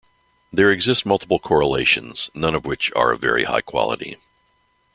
[0.51, 4.17] There exist multiple correlations, none of which are of very high quality.